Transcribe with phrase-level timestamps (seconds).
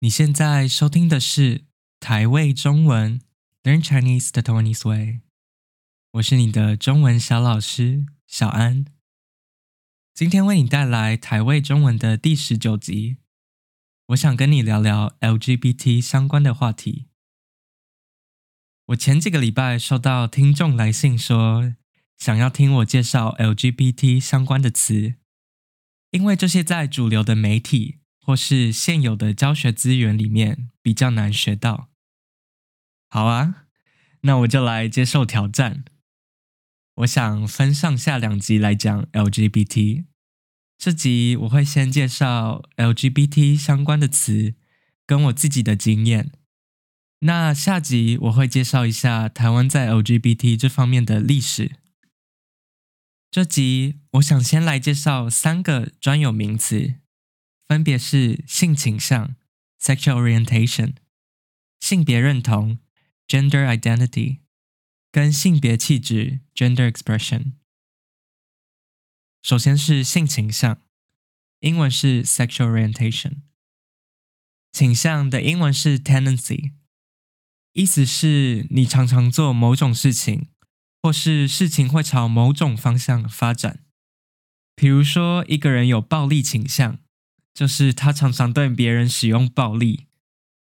[0.00, 1.64] 你现在收听的是
[1.98, 3.20] 台味中文
[3.64, 5.22] Learn Chinese the Taiwanese Way，
[6.12, 8.84] 我是你的中文小老师小安。
[10.14, 13.16] 今天为你带来台味中文的第十九集，
[14.10, 17.08] 我想跟你聊聊 LGBT 相关的话题。
[18.86, 21.74] 我前几个礼拜收到听众来信说，
[22.16, 25.16] 想要听我介绍 LGBT 相关的词，
[26.12, 31.88] 因为这些在主流的媒体，或是现有的教学资源里面比较难学到。
[33.08, 33.64] 好啊，
[34.20, 35.82] 那我就来接受挑战。
[36.96, 40.04] 我想分上下两集来讲 LGBT。
[40.76, 44.54] 这集我会先介绍 LGBT 相关的词，
[45.06, 46.30] 跟我自己的经验。
[47.20, 51.76] 那下集我会介绍一下台湾在 LGBT 这方面的历史。
[53.30, 56.96] 这集我想先来介绍三个专有名词。
[57.68, 59.36] 分别是性倾向
[59.78, 60.94] （sexual orientation）、
[61.78, 62.78] 性别认同
[63.28, 64.38] （gender identity）
[65.12, 67.52] 跟性别气质 （gender expression）。
[69.42, 70.80] 首先是性倾向，
[71.60, 73.42] 英文是 sexual orientation。
[74.72, 76.72] 倾向的英文是 tendency，
[77.74, 80.48] 意思是你常常做某种事情，
[81.02, 83.84] 或是事情会朝某种方向发展。
[84.74, 86.98] 比如说，一个人有暴力倾向。
[87.58, 90.06] 就是他常常对别人使用暴力，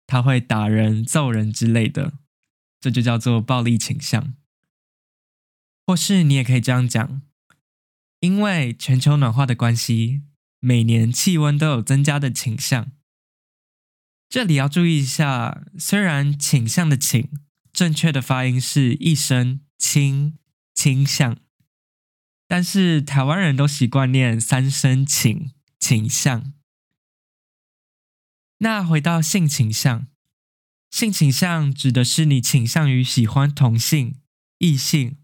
[0.08, 2.14] 他会打人、揍人之类的，
[2.80, 4.34] 这就叫做暴力倾向。
[5.86, 7.22] 或是你也可以这样讲，
[8.22, 10.22] 因为全球暖化的关系，
[10.62, 12.90] 每年气温都有增加的倾向。
[14.30, 17.30] 这里要注意一下，虽然倾向的倾
[17.74, 20.38] 正确的发音是一声倾
[20.74, 21.36] 倾向，
[22.48, 26.54] 但是台湾人都习惯念三声倾倾向。
[28.59, 30.08] 那回到性倾向，
[30.89, 34.16] 性倾向指的是你倾向于喜欢同性、
[34.59, 35.17] 异性，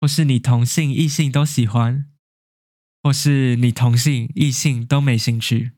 [0.00, 2.08] 或是你同性、异性都喜欢，
[3.02, 5.72] 或是你同性、异性都没兴趣。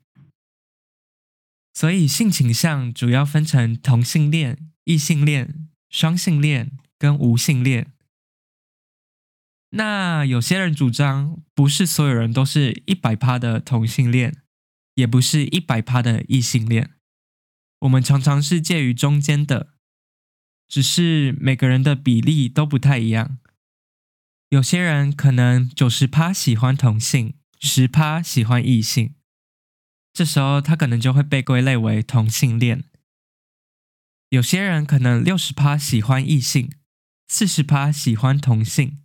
[1.72, 7.90] 所以性倾向主要分成同性恋、异性恋、双性恋跟无性恋。
[9.70, 14.43] 那有些人主张，不是所有人都是一百趴的同性恋。
[14.94, 16.90] 也不是一百趴的异性恋，
[17.80, 19.74] 我们常常是介于中间的，
[20.68, 23.38] 只是每个人的比例都不太一样。
[24.50, 29.14] 有些人可能九十趴喜欢同性，十趴喜欢异性，
[30.12, 32.84] 这时候他可能就会被归类为同性恋。
[34.28, 36.72] 有些人可能六十趴喜欢异性，
[37.26, 39.00] 四十趴喜欢同性，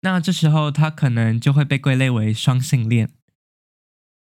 [0.00, 3.15] 那这时候他可能就会被归类为双性恋。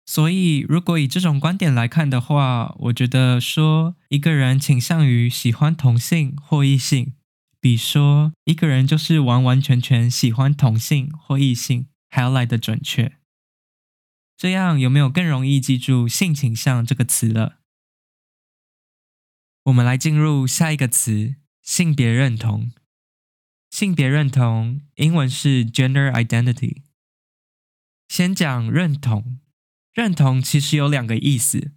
[0.10, 7.14] 所以，如果以这种观点来看的话，我觉得说一个人倾向于喜欢同性或异性，
[7.60, 13.18] 比说一个人就是完完全全喜欢同性或异性还要来得准确。
[14.38, 17.58] 这样有没有更容易记住“性倾向”这个词了？
[19.64, 22.72] 我们来进入下一个词——性别认同。
[23.70, 26.84] 性别认同英文是 gender identity。
[28.08, 29.40] 先讲认同。
[29.98, 31.72] 认同其实有两个意思，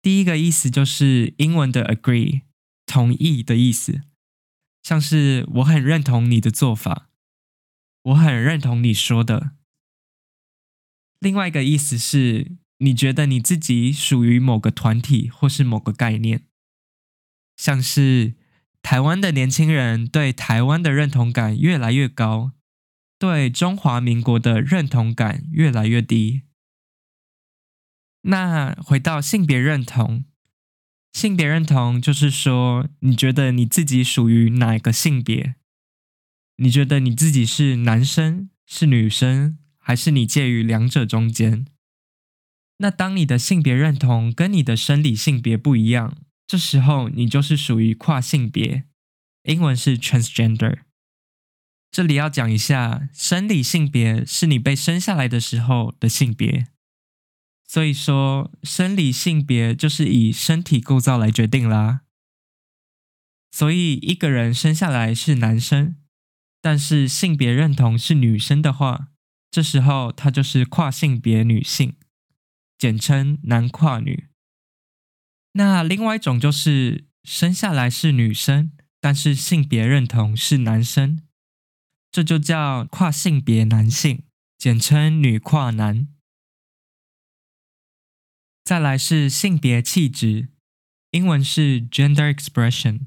[0.00, 2.42] 第一个意思就是英文的 agree，
[2.86, 4.02] 同意的意思，
[4.84, 7.10] 像是我很认同你的做法，
[8.04, 9.50] 我很认同你说的。
[11.18, 16.46] 另外一个意思是你觉得你自己属于某个团体或是某个概念，
[17.56, 18.34] 像是
[18.80, 22.52] 台湾的年轻人对台湾的认同感越来越高，
[23.18, 26.42] 对中华民国的认同感越来越低。
[28.26, 30.24] 那回到性别认同，
[31.12, 35.56] 性别认同就是说，你觉得你自己属于哪个性别？
[36.56, 41.66] 你觉得你自己是男生、是女生，还是你介于两者中间？
[42.78, 48.84] 那当你的性别认同跟你的生理性别不一样，这时候你就是属于跨性别，
[49.42, 50.78] 英文是 transgender。
[51.90, 56.68] 这里要讲一下，生理性别是你被生下来的时候的性别。
[57.66, 62.02] 所以说，生理性别就是以身体构造来决定啦。
[63.50, 65.96] 所以，一个人生下来是男生，
[66.60, 69.08] 但是性别认同是女生的话，
[69.50, 71.94] 这时候他就是跨性别女性，
[72.76, 74.28] 简称男跨女。
[75.52, 81.22] 那另外一种就是生下来是女生，但是性别认同是男生，
[82.10, 84.24] 这就叫跨性别男性，
[84.58, 86.08] 简称女跨男。
[88.64, 90.48] 再来是性别气质
[91.10, 93.02] 英文是 gender expression。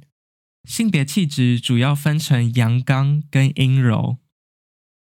[0.63, 4.18] 性别气质主要分成阳刚跟阴柔，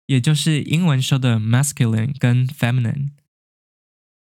[0.06, 3.10] 也就是英文说的 masculine 跟 feminine。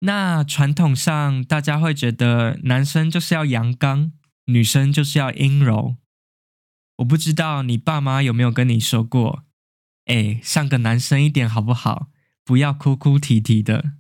[0.01, 4.13] 那传统上大家会觉得男生就是要阳刚，
[4.47, 5.97] 女生就是要阴柔。
[6.97, 9.45] 我不知道你爸妈有没有跟你说过，
[10.07, 12.11] 哎，像个男生一点好不好？
[12.43, 13.93] 不要哭哭啼啼的，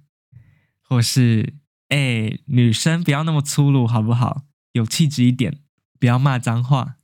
[0.80, 1.54] 或是
[1.88, 4.44] 哎，女生不要那么粗鲁好不好？
[4.72, 5.60] 有气质一点，
[5.98, 6.96] 不要骂脏话。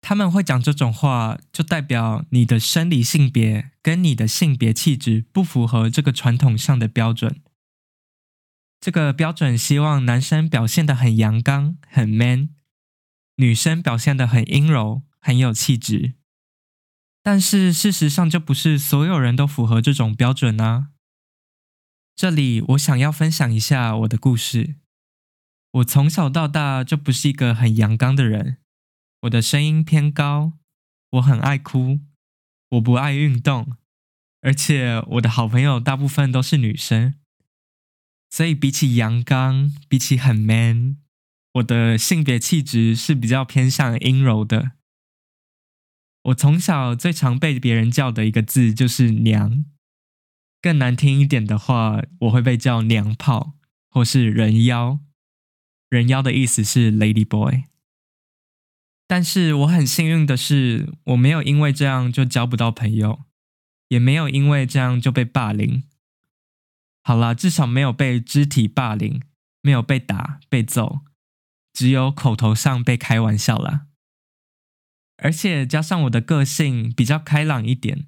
[0.00, 7.40] 他们会讲这种话，就代表你的生理性别跟你的性别气质不符合这个传统上的标准。
[8.80, 12.48] 这个标准希望男生表现得很阳刚、很 man，
[13.36, 16.14] 女生表现得很阴柔、很有气质。
[17.22, 20.88] 但是事实上，就不是所有人都符合这种标准啊。
[22.14, 24.76] 这里我想要分享一下我的故事。
[25.72, 28.58] 我从小到大就不是一个很阳刚的人。
[29.22, 30.52] 我的声音偏高，
[31.10, 32.00] 我很爱哭，
[32.70, 33.76] 我不爱运动，
[34.40, 37.14] 而且我的好朋友大部分都是女生，
[38.30, 40.98] 所以比起阳刚，比起很 man，
[41.54, 44.72] 我的性别气质是比较偏向阴柔的。
[46.24, 49.64] 我从小最常被别人叫的一个字就是娘，
[50.62, 53.54] 更难听一点的话，我会被叫娘炮
[53.90, 55.00] 或是人妖。
[55.90, 57.64] 人妖的意思是 lady boy。
[59.08, 63.24] 但是我很幸运的是，我没有因为这样就交不到朋友，
[63.88, 65.82] 也没有因为这样就被霸凌。
[67.02, 69.20] 好啦，至少没有被肢体霸凌，
[69.60, 71.00] 没有被打、被揍，
[71.72, 73.88] 只有口头上被开玩笑啦。
[75.18, 78.06] 而且加上我的个性比较开朗一点，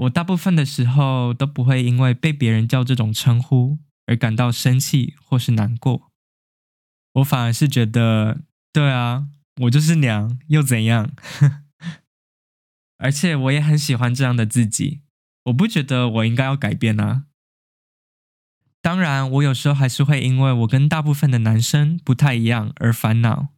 [0.00, 6.10] 我大部分的时候都不会因为被别人叫这种称呼而感到生气或是难过。
[7.14, 8.42] 我反而是觉得，
[8.72, 9.28] 对啊。
[9.62, 11.10] 我就是娘，又怎样？
[12.96, 15.02] 而且我也很喜欢这样的自己，
[15.44, 17.24] 我不觉得我应该要改变啊。
[18.80, 23.48] 当然，我有时候还是会因为我跟大部分的男生不太一样而烦恼。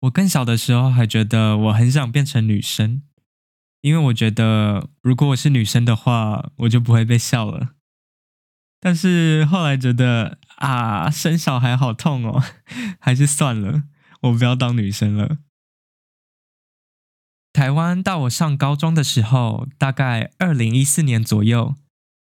[0.00, 3.02] 我更小的时候还觉得我很想变成女生，
[3.84, 7.74] 因为我觉得如果我是女生的话，我就不会被笑了。
[8.80, 12.42] 但是后来觉得啊，生小孩好痛哦，
[12.98, 13.82] 还是算了。
[14.22, 15.36] 我不要当女生了。
[17.52, 21.74] 台湾到我上高中的时候，大概二零一四年左右，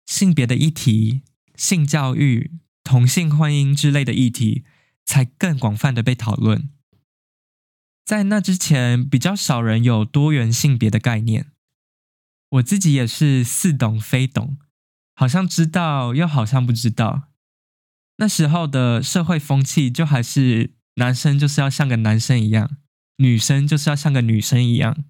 [0.06, 1.22] 性别的议题、
[1.56, 2.52] 性教育、
[2.84, 4.66] 同性婚姻之类的议题
[5.06, 6.70] 才更广泛的被讨论。
[8.06, 11.48] 在那之前，比较少人有多元性别的概念。
[12.50, 14.58] 我自己也是似懂非懂，
[15.16, 17.30] 好像知道又好像不知道。
[18.18, 20.76] 那时候的社会风气就还是。
[20.98, 22.78] 男生就是要像个男生一样，
[23.18, 25.04] 女生就是要像个女生一样。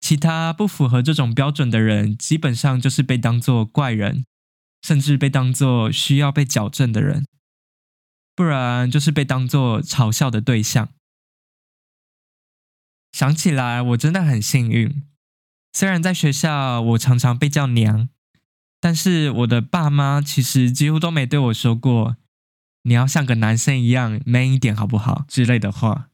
[0.00, 4.24] 其他不符合这种标准的人，基本上就是被当作怪人，
[4.82, 7.26] 甚至被当作需要被矫正的人，
[8.36, 10.90] 不然就是被当作嘲笑的对象。
[13.18, 15.02] 想起来，我真的很幸运，
[15.72, 18.08] 虽然在学校我常常被叫娘，
[18.80, 22.16] 但是我的爸妈其实几乎都没对我说过。
[22.84, 26.10] 你要像个男生一样 man 一点好不好之类的话，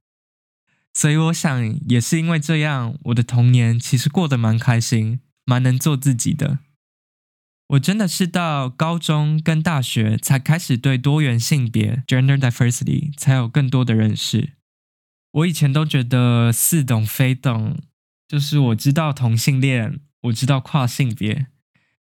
[0.94, 6.60] 所以我想也是因为这样，我的童年其实过得蛮开心，蛮能做自己的。
[7.66, 14.54] 我真的是到高中跟大学才开始对多元性别 gender diversity 才有更多的认识。
[15.34, 17.78] 我以前都觉得似懂非懂，
[18.26, 21.46] 就是我知道同性恋，我知道跨性别，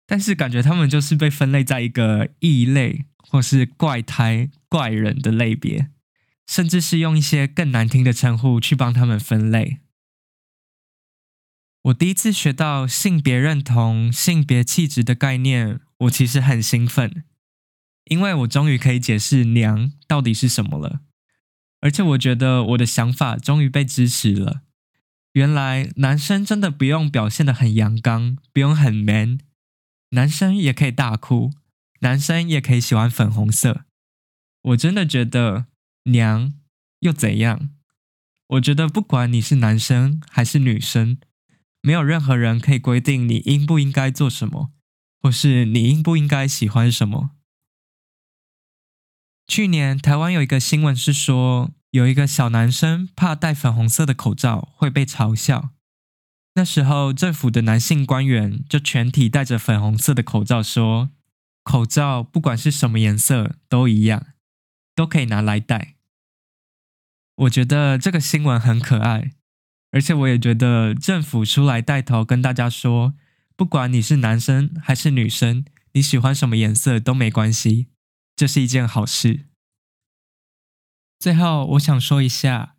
[0.07, 3.07] 但是感觉他们就是被分类在一个异类。
[3.25, 5.89] 或是怪胎、怪人的类别，
[6.47, 9.79] 甚至是用一些更难听的称呼去帮他们分类。
[11.85, 17.25] 我第一次学到性别认同、性别气质的概念，我其实很兴奋，
[18.05, 21.01] 因为我终于可以解释“娘”到底是什么了。
[21.83, 24.63] 而且我觉得我的想法终于被支持了。
[25.35, 29.41] 原来男生真的不用表现的很阳刚，不用很 man，
[30.11, 31.51] 男生也可以大哭。
[32.01, 33.85] 男生也可以喜欢粉红色，
[34.63, 35.67] 我真的觉得
[36.05, 36.53] 娘
[36.99, 37.71] 又怎样？
[38.49, 41.19] 我觉得不管你是男生还是女生，
[41.81, 44.73] 没有任何人可以规定你应不应该做什么，
[45.21, 47.31] 或是你应不应该喜欢什么。
[49.53, 55.73] 去年台湾有一个新闻是说，有一个小男生怕戴粉红色的口罩会被嘲笑，
[56.55, 61.11] 那时候政府的男性官员就全体戴着粉红色的口罩说。
[61.65, 64.29] 口罩不管是什么颜色都一样，
[64.97, 65.97] 都可以拿来戴。
[67.37, 69.33] 我觉得这个新闻很可爱，
[69.91, 73.13] 而且我也觉得政府出来带头跟大家说，
[73.55, 77.89] 不管你是男生还是女生，你喜欢什么颜色都没关系，
[78.43, 79.47] 这是一件好事。
[81.21, 82.75] 最后，我想说一下，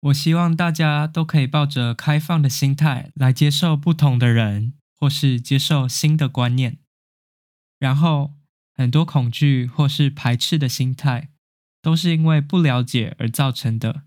[0.00, 6.80] 我希望大家都可以抱着开放的心态来接受不同的人，或是接受新的观念。
[7.78, 8.34] 然后，
[8.74, 11.30] 很多恐惧或是排斥的心态，
[11.80, 14.02] 都是因为不了解而造成的。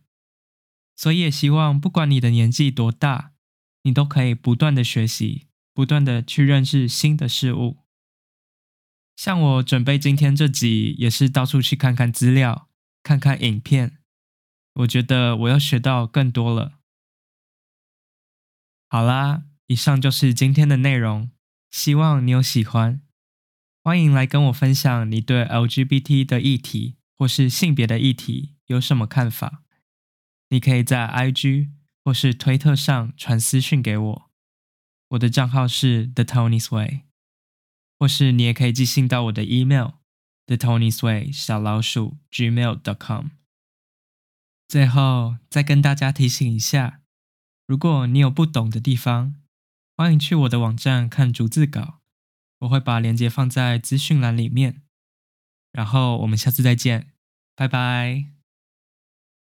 [0.96, 3.32] 所以，也希望不管你的年纪多大，
[3.82, 7.83] 你都可以不断的学习，不断的去认识新的事物。
[9.16, 12.70] 像我准备今天这集，也是到处去看看资料。
[13.06, 13.98] 看看影片，
[14.76, 16.80] 我觉得我要学到更多了。
[18.88, 21.30] 好啦，以上就是今天的内容，
[21.70, 23.02] 希望你有喜欢。
[23.84, 29.64] 欢迎来跟我分享你对 LGBT 的议题或是性别的议题有什么看法。
[30.48, 31.72] 你可以在 IG
[32.06, 34.32] 或是推特上传私讯给我，
[35.10, 37.02] 我的账号是 The Tony's Way
[38.04, 39.92] 或是你也可以寄信到我的 email。
[40.46, 43.28] thetonysway 小老鼠 gmail dot com。
[44.68, 47.00] 最后再跟大家提醒一下，
[47.66, 49.36] 如果你有不懂的地方，
[49.96, 52.02] 欢迎去我的网站看逐字稿，
[52.60, 54.82] 我会把链接放在资讯栏里面。
[55.72, 57.14] 然后我们下次再见，
[57.56, 58.43] 拜拜。